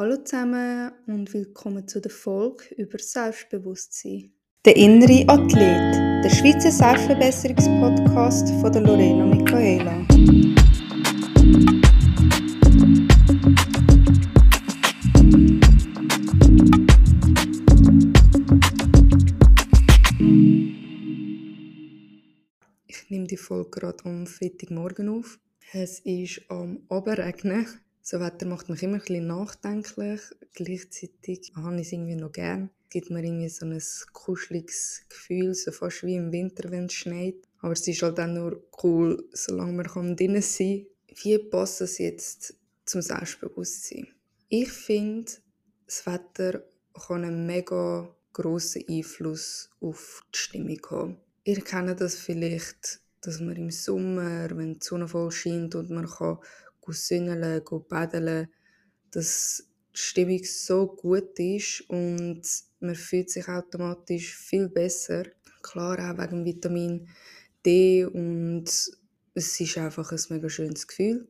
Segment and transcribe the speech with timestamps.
[0.00, 4.32] Hallo zusammen und willkommen zu der Folge über Selbstbewusstsein.
[4.64, 10.06] Der innere Athlet, der Schweizer Selbstverbesserungspodcast von der Lorena Michaela.
[22.86, 25.40] Ich nehme die Folge gerade am Freitagmorgen auf.
[25.72, 27.66] Es ist am Abendregnen.
[28.10, 30.22] So Wetter macht mich immer ein bisschen nachdenklich.
[30.54, 32.70] Gleichzeitig habe ich es irgendwie noch gern.
[32.84, 33.82] Es gibt mir irgendwie so ein
[34.14, 37.34] kuscheliges Gefühl, so fast wie im Winter, wenn es schneit.
[37.60, 41.16] Aber es ist halt auch nur cool, solange man drinnen sein kann.
[41.22, 42.54] Wie passt das jetzt
[42.86, 44.08] zum Selbstbewusstsein?
[44.48, 45.30] Ich finde,
[45.84, 51.16] das Wetter kann einen mega grossen Einfluss auf die Stimmung haben.
[51.44, 56.06] Ihr kennt das vielleicht, dass man im Sommer, wenn die Sonne voll scheint und man
[56.06, 56.38] kann
[56.92, 58.48] sünneln, baden,
[59.10, 62.42] dass die Stimmung so gut ist und
[62.80, 65.24] man fühlt sich automatisch viel besser.
[65.62, 67.08] Klar, auch wegen Vitamin
[67.64, 68.66] D und
[69.34, 71.28] es ist einfach ein mega schönes Gefühl.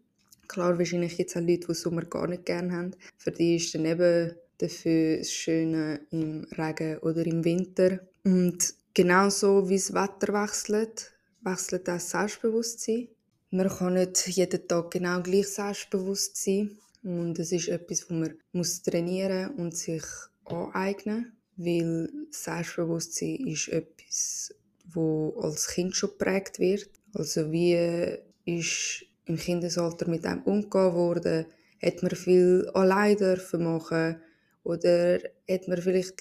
[0.48, 2.96] Klar, wahrscheinlich es auch Leute, die Sommer gar nicht gerne haben.
[3.16, 8.00] Für die ist dann eben dafür das Schöne im Regen oder im Winter.
[8.24, 11.12] Und genauso wie das Wetter wechselt,
[11.42, 13.08] wechselt auch das Selbstbewusstsein.
[13.50, 16.78] Man kann nicht jeden Tag genau gleich selbstbewusst sein.
[17.02, 20.04] Und es ist etwas, das man muss trainieren und sich
[20.44, 24.54] aneignen weil Selbstbewusstsein ist etwas,
[24.92, 26.88] wo als Kind schon geprägt wird.
[27.12, 27.74] Also wie
[28.44, 31.46] ist im Kindesalter mit einem umgegangen worden?
[31.82, 34.22] Hat man viel allein dürfen machen?
[34.62, 35.18] Oder
[35.50, 36.20] hat man vielleicht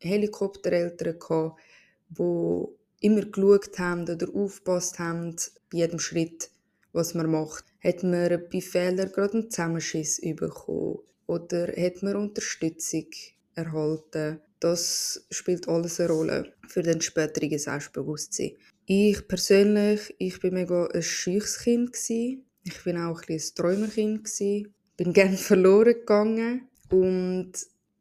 [0.00, 1.60] Helikoptereltern gehabt,
[2.08, 2.64] die
[3.00, 5.36] immer geschaut haben oder aufgepasst haben
[5.70, 6.50] bei jedem Schritt,
[6.92, 7.64] was man macht.
[7.82, 13.06] Hat man bei Fehlern gerade einen Zusammenschiss bekommen oder hat man Unterstützung
[13.54, 14.40] erhalten.
[14.60, 18.52] Das spielt alles eine Rolle für den späteren Selbstbewusstsein.
[18.86, 24.66] Ich persönlich, ich bin mega ein scheues Kind Ich bin auch ein, ein Träumerkind Ich
[24.96, 27.52] Bin gerne verloren gegangen und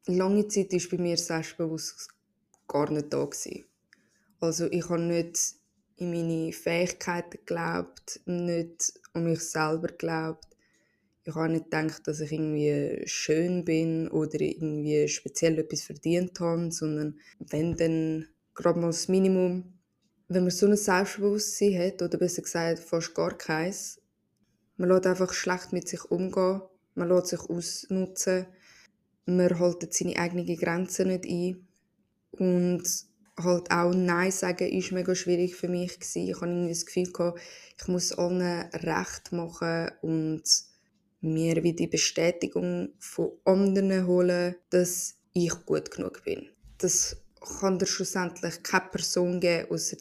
[0.07, 2.15] lange Zeit ist bei mir Selbstbewusstsein
[2.67, 3.66] gar nicht da gewesen.
[4.39, 5.55] Also ich habe nicht
[5.97, 10.45] in meine Fähigkeiten geglaubt, nicht an mich selber geglaubt.
[11.23, 16.71] Ich habe nicht gedacht, dass ich irgendwie schön bin oder irgendwie speziell etwas verdient habe,
[16.71, 19.73] sondern wenn dann gerade mal das Minimum.
[20.29, 23.99] Wenn man so ein Selbstbewusstsein hat, oder besser gesagt fast gar keins,
[24.77, 26.61] man lässt einfach schlecht mit sich umgehen,
[26.95, 28.45] man lässt sich ausnutzen,
[29.25, 31.67] man hält seine eigenen Grenzen nicht ein
[32.31, 32.83] und
[33.39, 36.27] halt auch Nein sagen ist mega schwierig für mich gewesen.
[36.27, 37.33] Ich hatte irgendwie das Gefühl
[37.79, 40.43] ich muss allen recht machen und
[41.21, 46.49] mir wie die Bestätigung von anderen holen, dass ich gut genug bin.
[46.79, 47.17] Das
[47.59, 49.97] kann dir schlussendlich keine Person geben, außer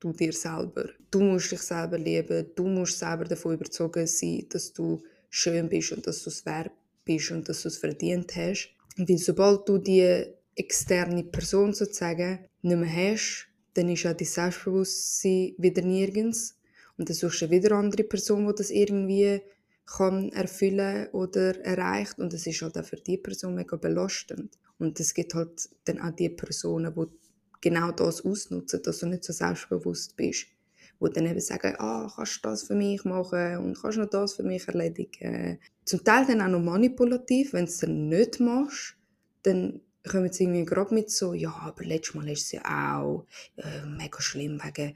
[0.00, 0.88] du dir selber.
[1.10, 5.92] Du musst dich selber lieben, du musst selber davon überzeugt sein, dass du schön bist
[5.92, 6.72] und dass du es wert
[7.04, 8.70] bist und dass du es verdient hast.
[8.96, 10.24] Weil sobald du die
[10.54, 16.58] externe Person sozusagen nicht mehr hast, dann ist auch dein Selbstbewusstsein wieder nirgends.
[16.96, 19.40] Und dann suchst du wieder eine andere Person, die das irgendwie
[19.86, 22.18] kann erfüllen oder erreicht.
[22.18, 24.58] Und es ist halt auch für die Person mega belastend.
[24.78, 27.06] Und es gibt halt dann auch die Personen, die
[27.60, 30.46] genau das ausnutzen, dass du nicht so selbstbewusst bist.
[31.00, 34.10] Die dann eben sagen, ah, kannst du das für mich machen und kannst du noch
[34.10, 35.58] das für mich erledigen.
[35.84, 38.96] Zum Teil dann auch noch manipulativ, wenn du es dann nicht machst,
[39.44, 43.26] dann kommen sie irgendwie gerade mit so, ja, aber letztes Mal ist es ja auch
[43.56, 44.94] äh, mega schlimm wegen,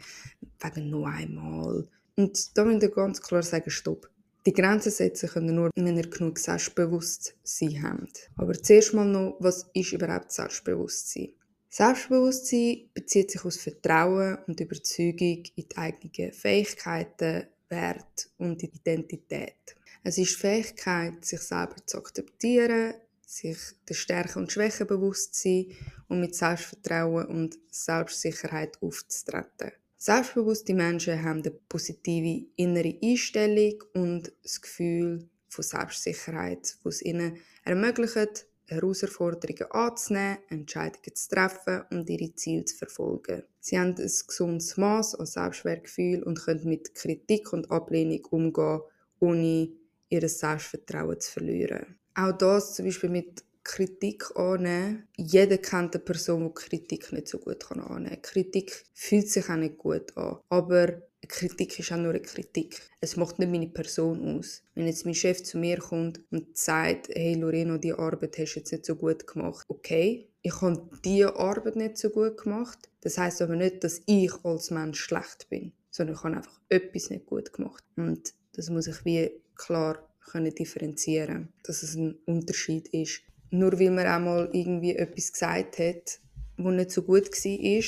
[0.61, 1.89] wegen nur einmal.
[2.17, 4.09] Und da müssen wir ganz klar sagen, stopp.
[4.45, 8.31] Die Grenzen setzen können nur, wenn ihr genug Selbstbewusstsein habt.
[8.37, 11.29] Aber zuerst mal noch, was ist überhaupt Selbstbewusstsein?
[11.69, 19.77] Selbstbewusstsein bezieht sich aus Vertrauen und Überzeugung in die eigenen Fähigkeiten, Wert und Identität.
[20.03, 22.94] Es ist die Fähigkeit, sich selber zu akzeptieren,
[23.32, 25.67] sich der Stärken und Schwächen bewusst sein
[26.08, 29.73] und mit Selbstvertrauen und Selbstsicherheit aufzutreten.
[29.96, 38.46] Selbstbewusste Menschen haben eine positive innere Einstellung und das Gefühl von Selbstsicherheit, was ihnen ermöglicht,
[38.67, 43.43] Herausforderungen anzunehmen, Entscheidungen zu treffen und ihre Ziele zu verfolgen.
[43.61, 48.81] Sie haben ein gesundes Maß an Selbstwertgefühl und können mit Kritik und Ablehnung umgehen,
[49.20, 49.69] ohne
[50.08, 51.99] ihr Selbstvertrauen zu verlieren.
[52.14, 55.06] Auch das zum Beispiel mit Kritik annehmen.
[55.17, 58.23] Jeder kennt eine Person, die Kritik nicht so gut annehmen kann.
[58.23, 60.38] Kritik fühlt sich auch nicht gut an.
[60.49, 62.82] Aber Kritik ist auch nur eine Kritik.
[63.00, 64.62] Es macht nicht meine Person aus.
[64.75, 68.61] Wenn jetzt mein Chef zu mir kommt und sagt, hey Loreno, die Arbeit hast du
[68.61, 69.65] jetzt nicht so gut gemacht.
[69.69, 72.91] Okay, ich habe diese Arbeit nicht so gut gemacht.
[73.00, 77.11] Das heißt aber nicht, dass ich als Mensch schlecht bin, sondern ich habe einfach etwas
[77.11, 77.85] nicht gut gemacht.
[77.97, 83.22] Und das muss ich wie klar können differenzieren, dass es ein Unterschied ist.
[83.50, 86.19] Nur weil man einmal irgendwie etwas gesagt hat,
[86.56, 87.82] was nicht so gut war,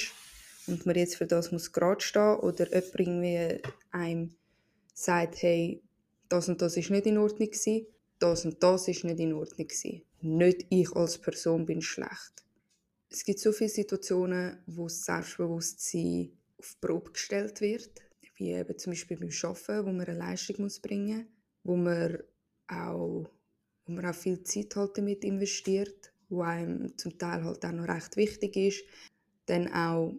[0.67, 4.35] und man jetzt für das muss gerade stehen oder jemand irgendwie einem
[4.95, 5.83] sagt, hey,
[6.29, 7.87] das und das ist nicht in Ordnung gewesen,
[8.19, 10.03] das und das ist nicht in Ordnung gewesen.
[10.21, 12.45] Nicht ich als Person bin schlecht.
[13.11, 17.91] Es gibt so viele Situationen, wo das Selbstbewusstsein auf Probe gestellt wird,
[18.37, 21.27] wie eben zum Beispiel beim Arbeiten, wo man eine Leistung bringen muss,
[21.65, 22.19] wo man
[22.69, 23.29] auch,
[23.87, 27.89] wo man auch viel Zeit halt damit investiert, wo einem zum Teil halt auch noch
[27.89, 28.85] recht wichtig ist.
[29.47, 30.15] Dann auch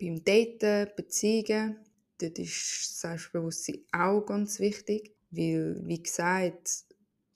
[0.00, 1.76] beim Daten, Beziehungen,
[2.20, 6.84] dort ist Selbstbewusstsein auch ganz wichtig, weil, wie gesagt,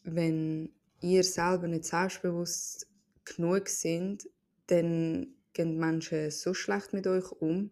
[0.04, 2.88] wenn ihr selber nicht selbstbewusst
[3.24, 4.28] genug sind,
[4.68, 7.70] dann gehen Menschen so schlecht mit euch um,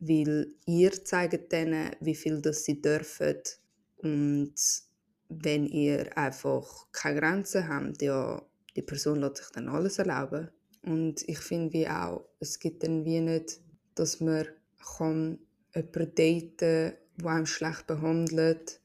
[0.00, 3.36] weil ihr zeigt denen, wie viel das sie dürfen
[3.98, 4.54] und
[5.30, 8.42] wenn ihr einfach keine Grenzen habt, ja,
[8.76, 10.50] die Person lässt sich dann alles erlauben.
[10.82, 13.60] Und ich finde wie auch, es gibt dann wie nicht
[13.94, 14.46] dass man
[14.96, 15.38] kann
[15.74, 18.80] jemanden daten der einem schlecht behandelt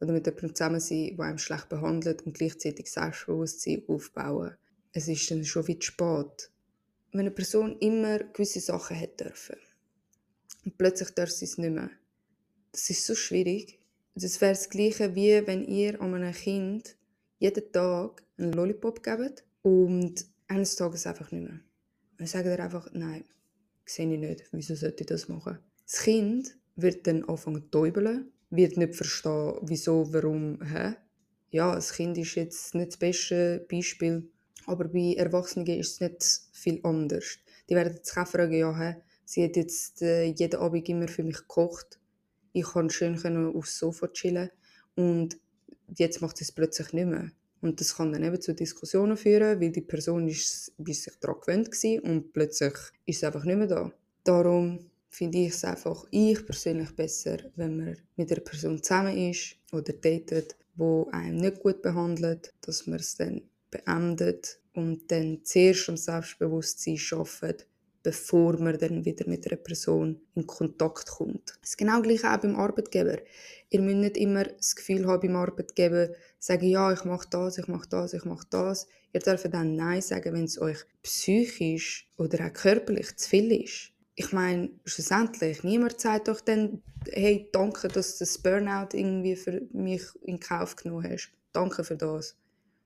[0.00, 4.56] oder mit jemandem zusammen sein, der einem schlecht behandelt und gleichzeitig Selbstbewusstsein aufbauen.
[4.92, 6.50] Es ist dann schon wieder spät.
[7.12, 9.56] Wenn eine Person immer gewisse Sachen hat dürfen
[10.64, 11.90] und plötzlich darf sie es nicht mehr,
[12.72, 13.77] das ist so schwierig.
[14.20, 16.96] Das wäre das Gleiche, wie wenn ihr einem Kind
[17.38, 21.60] jeden Tag einen Lollipop gebt und eines Tages einfach nicht mehr.
[22.16, 23.24] Dann sagt er einfach, nein,
[23.84, 25.60] sehe ich nicht, wieso sollte ich das machen.
[25.86, 30.94] Das Kind wird dann anfangen zu täubeln, wird nicht verstehen, wieso, warum, hä?
[31.50, 34.28] Ja, das Kind ist jetzt nicht das beste Beispiel,
[34.66, 37.38] aber bei Erwachsenen ist es nicht viel anders.
[37.68, 38.96] Die werden jetzt fragen, ja, hä?
[39.24, 42.00] sie hat jetzt äh, jeden Abend immer für mich gekocht.
[42.52, 44.50] Ich konnte schön aufs Sofa chillen
[44.96, 45.38] und
[45.96, 47.30] jetzt macht es plötzlich nicht mehr.
[47.60, 51.40] Und das kann dann eben zu Diskussionen führen, weil die Person ist, ist sich daran
[51.40, 52.74] gewöhnt war und plötzlich
[53.04, 53.92] ist sie einfach nicht mehr da.
[54.22, 59.56] Darum finde ich es einfach, ich persönlich besser, wenn man mit einer Person zusammen ist
[59.72, 65.88] oder datet, wo einem nicht gut behandelt, dass man es dann beendet und dann zuerst
[65.88, 67.66] am Selbstbewusstsein arbeitet,
[68.08, 71.50] bevor man dann wieder mit einer Person in Kontakt kommt.
[71.60, 73.18] Das ist genau gleich auch beim Arbeitgeber.
[73.68, 76.08] Ihr müsst nicht immer das Gefühl haben beim Arbeitgeber,
[76.38, 78.86] sagen, ja, ich mache das, ich mache das, ich mache das.
[79.12, 83.92] Ihr dürft dann Nein sagen, wenn es euch psychisch oder auch körperlich zu viel ist.
[84.14, 89.68] Ich meine, schlussendlich, niemand sagt doch dann, hey, danke, dass du das Burnout irgendwie für
[89.72, 91.30] mich in Kauf genommen hast.
[91.52, 92.38] Danke für das.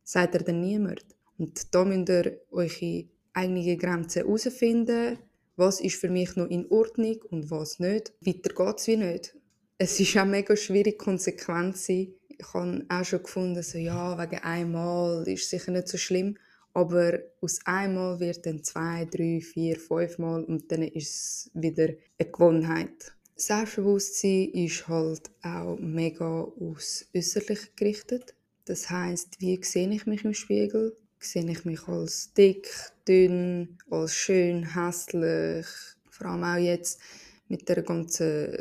[0.03, 1.07] Sagt er dann niemand.
[1.39, 3.05] Und da müsst ihr eure
[3.35, 5.19] eigene Grenzen herausfinden,
[5.57, 8.13] was ist für mich noch in Ordnung und was nicht.
[8.21, 9.37] Weiter geht es wie nicht.
[9.79, 15.27] Es ist auch mega schwierig, Konsequenzen ich habe auch schon gefunden, so, ja, wegen einmal
[15.29, 16.37] ist sicher nicht so schlimm.
[16.75, 21.89] Aber aus einmal wird dann zwei, drei, vier, fünf Mal und dann ist es wieder
[22.19, 23.13] eine Gewohnheit.
[23.37, 28.35] Selbstbewusstsein ist halt auch mega aus Äußerlichen gerichtet.
[28.65, 30.97] Das heißt, wie sehe ich mich im Spiegel?
[31.21, 32.69] Sehe ich mich als dick,
[33.07, 35.67] dünn, als schön, hässlich?
[36.11, 37.01] Vor allem auch jetzt
[37.49, 38.57] mit der ganzen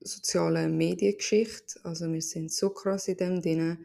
[0.00, 1.80] sozialen Mediengeschichte.
[1.82, 3.78] Also wir sind so krass in dem drin,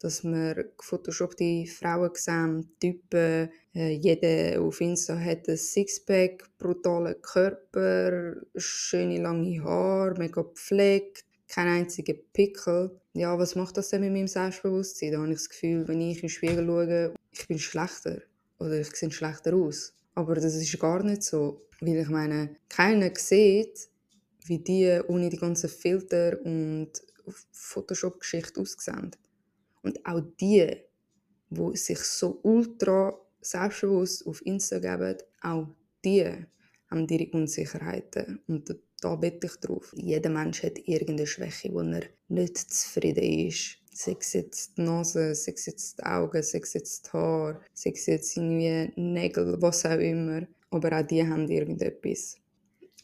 [0.00, 8.36] dass wir gefotoshoppte Frauen sehen, Typen, äh, jeder auf Insta hat ein Sixpack, brutalen Körper,
[8.56, 13.00] schöne lange Haare, mega gepflegt, kein einziger Pickel.
[13.14, 15.12] Ja, was macht das denn mit meinem Selbstbewusstsein?
[15.12, 18.22] Da habe ich das Gefühl, wenn ich in den Spiegel schaue, ich bin schlechter
[18.58, 19.94] oder ich sehe schlechter aus.
[20.14, 23.88] Aber das ist gar nicht so, weil ich meine, keiner sieht,
[24.46, 26.90] wie die ohne die ganzen Filter und
[27.52, 29.14] Photoshop-Geschichte aussehen.
[29.82, 30.76] Und auch die,
[31.50, 35.68] wo sich so ultra selbstbewusst auf Insta geben, auch
[36.04, 36.24] die
[36.90, 38.40] haben ihre Unsicherheiten.
[38.48, 39.94] Und da bete ich drauf.
[39.96, 43.77] Jeder Mensch hat irgendeine Schwäche, wo er nicht zufrieden ist.
[44.00, 47.60] Sei es jetzt die Nase, sei es jetzt die Augen, sei es jetzt die Haare,
[47.74, 50.46] sei es jetzt irgendwie Nägel, was auch immer.
[50.70, 52.36] Aber auch die haben irgendetwas.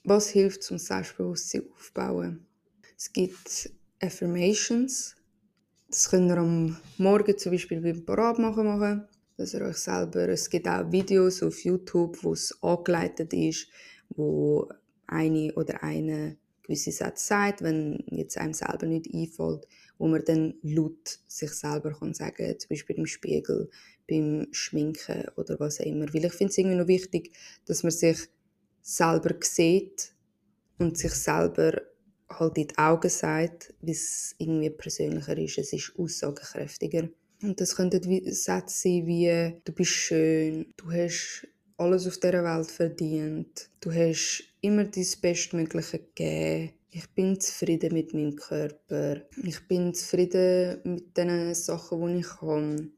[0.04, 2.46] Was hilft zum Selbstbewusstsein aufbauen?
[2.96, 5.16] Es gibt Affirmations.
[5.88, 10.48] Das könnt ihr am Morgen zum Beispiel beim Paratmachen machen, dass ihr euch selber, es
[10.48, 13.66] gibt auch Videos auf YouTube, wo es angeleitet ist,
[14.10, 14.68] wo
[15.08, 19.66] eine oder eine gewisse Sätze sagt, wenn jetzt einem selber nicht einfällt,
[19.98, 23.70] wo man dann laut sich selber kann sagen, zum Beispiel im Spiegel,
[24.08, 26.12] beim Schminken oder was auch immer.
[26.12, 27.32] Weil ich finde es irgendwie noch wichtig,
[27.66, 28.18] dass man sich
[28.82, 30.14] selber sieht
[30.78, 31.80] und sich selber
[32.28, 35.58] halt in die Augen sagt, wie es irgendwie persönlicher ist.
[35.58, 37.08] Es ist aussagekräftiger.
[37.42, 41.46] Und das könnten Sätze sein wie «Du bist schön», «Du hast
[41.76, 48.14] alles auf dieser Welt verdient», «Du hast immer dein Bestmögliche gegeben», «Ich bin zufrieden mit
[48.14, 52.92] meinem Körper», «Ich bin zufrieden mit den Sachen, die ich kann»,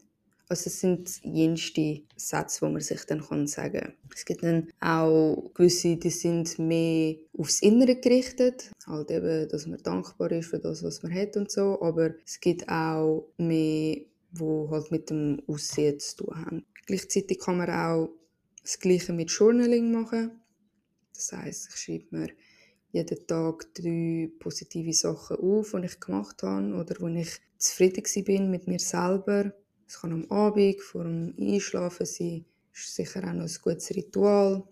[0.50, 3.94] also es sind jenste Sätze, die man sich dann sagen kann.
[4.14, 8.70] Es gibt dann auch gewisse, die sind mehr aufs Innere gerichtet.
[8.86, 11.80] Halt eben, dass man dankbar ist für das, was man hat und so.
[11.80, 16.66] Aber es gibt auch mehr, wo halt mit dem Aussehen zu tun haben.
[16.84, 18.10] Gleichzeitig kann man auch
[18.62, 20.42] das Gleiche mit Journaling machen.
[21.14, 22.28] Das heißt, ich schreibe mir
[22.96, 28.50] jeden Tag drei positive Sachen auf, die ich gemacht habe oder wo ich zufrieden bin
[28.50, 29.52] mit mir selber
[29.88, 32.44] es kann am Abend, vor dem Einschlafen sein.
[32.74, 34.64] Ist sicher auch noch ein gutes Ritual.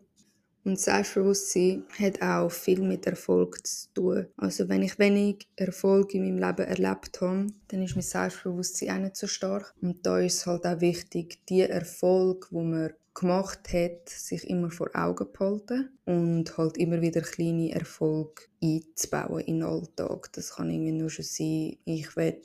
[0.65, 4.27] Und Selbstbewusstsein hat auch viel mit Erfolg zu tun.
[4.37, 9.03] Also wenn ich wenig Erfolg in meinem Leben erlebt habe, dann ist mein Selbstbewusstsein auch
[9.03, 9.75] nicht so stark.
[9.83, 14.71] Und da ist es halt auch wichtig, die Erfolg, wo man gemacht hat, sich immer
[14.71, 20.33] vor Augen behalten und halt immer wieder kleine Erfolge einzubauen in den Alltag.
[20.33, 22.43] Das kann irgendwie nur schon sein, ich will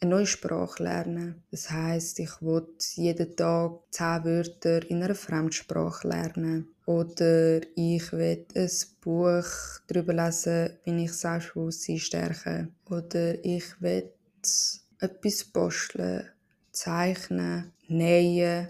[0.00, 1.42] eine neue Sprache lernen.
[1.50, 6.74] Das heißt, ich will jeden Tag zehn Wörter in einer Fremdsprache lernen.
[6.86, 8.70] Oder ich will ein
[9.00, 9.46] Buch
[9.86, 12.68] darüber lesen, wie ich Selbstbewusstsein stärke.
[12.90, 14.10] Oder ich will
[15.00, 16.28] etwas basteln,
[16.72, 18.68] zeichnen, nähen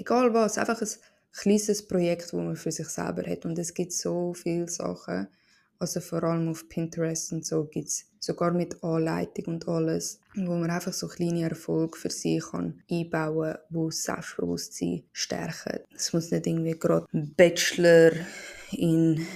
[0.00, 0.88] Egal was, einfach ein
[1.30, 3.44] kleines Projekt, das man für sich selber hat.
[3.44, 5.28] Und es gibt so viele Sachen,
[5.78, 10.54] also vor allem auf Pinterest und so gibt es sogar mit Anleitung und alles, wo
[10.54, 15.80] man einfach so kleine Erfolge für sich kann einbauen kann, die das Selbstbewusstsein stärken.
[15.94, 18.12] Es muss nicht irgendwie gerade ein Bachelor
[18.72, 19.26] in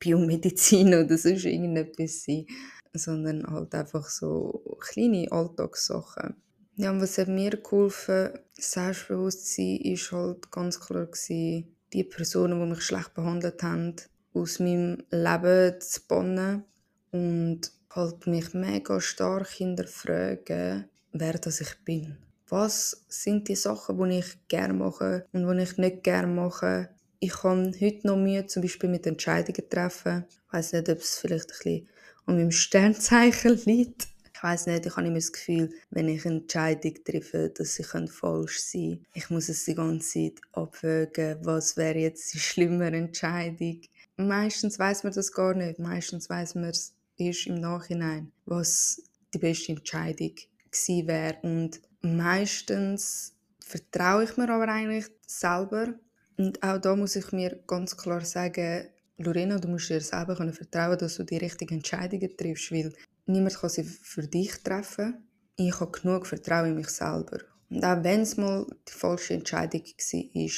[0.00, 2.46] Biomedizin oder sonst irgendetwas sein,
[2.92, 6.34] sondern halt einfach so kleine Alltagssachen.
[6.80, 12.70] Ja, und was hat mir geholfen, Selbstbewusstsein, ist halt ganz klar gewesen, die Personen, die
[12.70, 13.96] mich schlecht behandelt haben,
[14.32, 16.64] aus meinem Leben zu bannen
[17.10, 22.16] und halt mich mega stark hinterfragen, wer das ich bin.
[22.48, 26.88] Was sind die Sachen, die ich gerne mache und die ich nicht gerne mache?
[27.18, 30.24] Ich habe heute noch Mühe, zum Beispiel mit Entscheidungen treffen.
[30.46, 31.88] Ich weiß nicht, ob es vielleicht ein bisschen
[32.24, 34.08] an meinem Sternzeichen liegt
[34.40, 37.84] ich weiß nicht, ich habe immer das Gefühl, wenn ich eine Entscheidung treffe, dass sie
[37.84, 39.06] falsch sein kann.
[39.12, 43.82] Ich muss es die ganze Zeit abwägen, was wäre jetzt die schlimmere Entscheidung.
[44.16, 45.78] Meistens weiß man das gar nicht.
[45.78, 49.02] Meistens weiß man es erst im Nachhinein, was
[49.34, 51.36] die beste Entscheidung gewesen wäre.
[51.42, 55.92] Und meistens vertraue ich mir aber eigentlich selber.
[56.38, 60.96] Und auch da muss ich mir ganz klar sagen, Lorena, du musst dir selber vertrauen,
[60.96, 62.90] dass du die richtigen Entscheidungen triffst, weil
[63.30, 65.26] Niemand kann sie für dich treffen.
[65.56, 67.38] Ich habe genug Vertrauen in mich selber.
[67.68, 70.50] Und auch wenn es mal die falsche Entscheidung war,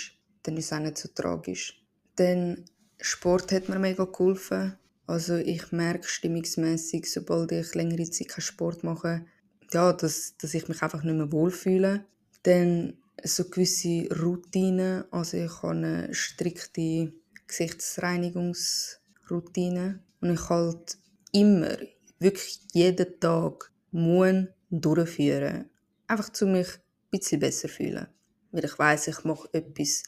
[0.44, 1.80] dann ist es auch nicht so tragisch.
[2.18, 2.64] Denn
[3.00, 4.76] Sport hat mir mega geholfen.
[5.06, 9.24] Also ich merke stimmungsmäßig, sobald ich längere Zeit keinen Sport mache,
[9.72, 12.06] ja, dass, dass ich mich einfach nicht mehr wohlfühle.
[12.44, 17.12] Dann so gewisse Routinen, also ich habe eine strikte
[17.46, 20.96] Gesichtsreinigungsroutine und ich halt
[21.32, 21.76] immer,
[22.22, 25.70] wirklich jeden Tag muss durchführen.
[26.06, 28.06] Einfach zu mich ein bisschen besser fühlen.
[28.50, 30.02] Weil ich weiß, ich mache etwas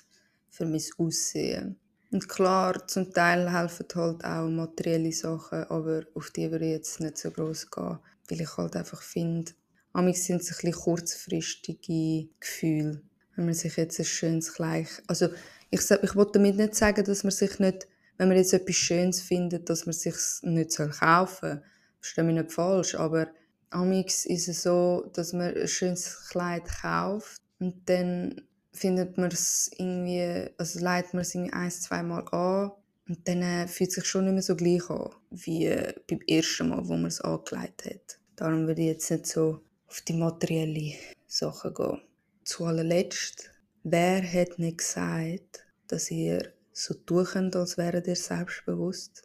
[0.51, 1.79] für mein Aussehen.
[2.11, 7.01] Und klar, zum Teil helfen halt auch materielle Sachen, aber auf die würde ich jetzt
[7.01, 9.53] nicht so groß gehen, weil ich halt einfach finde,
[9.93, 13.03] manchmal sind es ein bisschen kurzfristige Gefühle.
[13.35, 15.03] Wenn man sich jetzt ein schönes Kleid...
[15.09, 15.31] Also
[15.71, 19.21] ich, ich wollte damit nicht sagen, dass man sich nicht, wenn man jetzt etwas Schönes
[19.21, 21.63] findet, dass man sich nicht kaufen soll
[22.05, 23.29] verstehe mich nicht falsch, aber
[23.71, 28.43] amix ist es so, dass man ein schönes Kleid kauft und dann
[28.73, 32.73] findet man es irgendwie, also leitet man es irgendwie ein, zwei Mal an
[33.09, 36.21] und dann äh, fühlt es sich schon nicht mehr so gleich an, wie äh, beim
[36.29, 38.19] ersten Mal, wo man es angelegt hat.
[38.37, 40.93] Darum würde ich jetzt nicht so auf die materiellen
[41.27, 42.03] Sachen gehen.
[42.45, 43.51] Zu allerletzt,
[43.83, 49.23] wer hat nicht gesagt, dass ihr so tun könnt, als wäret ihr selbstbewusst?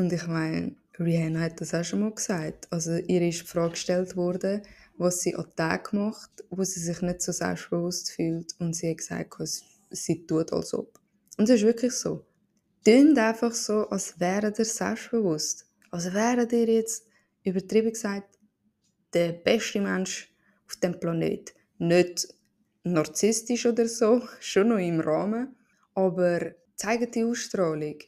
[0.00, 2.66] Und ich meine, Rihanna hat das auch schon mal gesagt.
[2.72, 4.62] Also ihr ist die Frage gestellt worden,
[4.96, 8.54] was sie an Tag macht, wo sie sich nicht so selbstbewusst fühlt.
[8.58, 9.36] Und sie hat gesagt,
[9.90, 10.98] sie tut als ob.
[11.36, 12.24] Und es ist wirklich so.
[12.82, 15.66] Tönt einfach so, als wäre ihr selbstbewusst.
[15.90, 17.06] Als wäre ihr jetzt,
[17.44, 18.38] übertrieben gesagt,
[19.12, 20.34] der beste Mensch
[20.66, 21.52] auf dem Planet.
[21.76, 22.26] Nicht
[22.84, 25.56] narzisstisch oder so, schon noch im Rahmen,
[25.94, 27.98] aber zeigt die Ausstrahlung,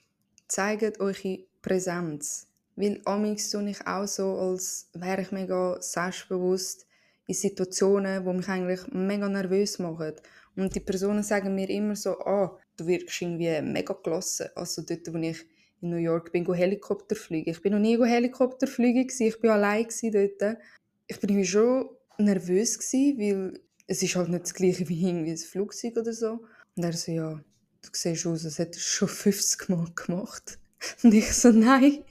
[0.49, 2.49] zeigt eure Präsenz.
[2.77, 6.87] Weil amigs tue ich auch so, als wäre ich mega selbstbewusst
[7.27, 10.15] in Situationen, die mich eigentlich mega nervös machen.
[10.57, 14.55] Und die Personen sagen mir immer so, ah, du wirkst irgendwie mega klasse.
[14.57, 15.47] Also dort, wo ich
[15.81, 17.51] in New York bin, Helikopter fliegen.
[17.51, 20.59] Ich bin noch nie Helikopter fliegen, ich war allein dort.
[21.07, 21.89] Ich bin schon
[22.19, 26.45] nervös, weil es ist halt nicht das gleiche wie irgendwie ein Flugzeug oder so.
[26.77, 30.59] Und er so, ja, du siehst aus, als hättest du schon 50 Mal gemacht.
[31.03, 32.05] Und ich so, nein,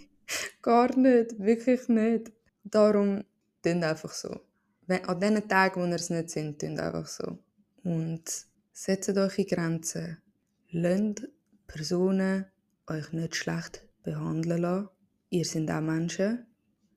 [0.62, 2.32] gar nicht, wirklich nicht.
[2.64, 3.24] Darum,
[3.64, 4.42] tun einfach so.
[4.88, 7.38] An den Tagen, wo ihr es nicht sind, tun einfach so.
[7.84, 8.24] Und
[8.74, 10.18] setzt euch in Grenzen.
[10.72, 11.28] Lasst
[11.68, 12.46] Personen
[12.88, 14.90] euch nicht schlecht behandeln lassen.
[15.30, 16.46] Ihr seid auch Menschen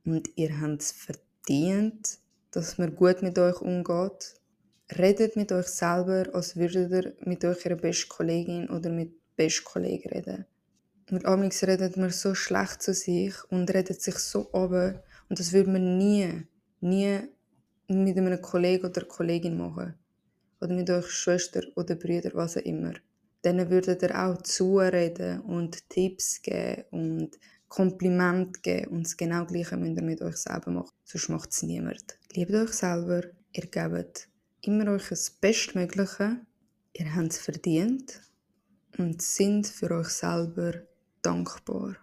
[0.05, 2.19] und ihr habt es verdient,
[2.51, 4.35] dass man gut mit euch umgeht.
[4.99, 10.09] Redet mit euch selber, als würdet ihr mit eurer besten Kollegin oder mit besten Kollegen
[10.11, 10.47] reden.
[11.11, 15.53] Und amigs redet man so schlecht zu sich und redet sich so oben und das
[15.53, 16.47] würde man nie,
[16.81, 17.21] nie
[17.89, 19.95] mit einem Kollegen oder Kollegin machen.
[20.61, 22.95] Oder mit eurer Schwester oder Brüder, was auch immer.
[23.43, 28.93] Dann würdet ihr auch zureden und Tipps geben und Kompliment geben.
[28.93, 30.93] Und das genau Gleiche müsst ihr mit euch selber machen.
[31.05, 32.19] Sonst macht es niemand.
[32.33, 33.23] Liebt euch selber.
[33.53, 34.29] Ihr gebt
[34.63, 36.39] immer euch das Bestmögliche.
[36.95, 38.23] Ihr habt es verdient.
[38.97, 40.75] Und sind für euch selber
[41.25, 41.97] dankbar.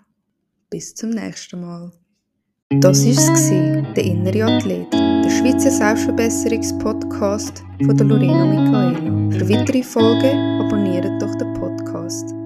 [0.70, 1.92] Bis zum nächsten Mal.
[2.80, 9.38] Das war es, der innere Athlet, der Schweizer Selbstverbesserungspodcast von der Lorena Michaela.
[9.38, 12.41] Für weitere Folgen abonniert doch den Podcast.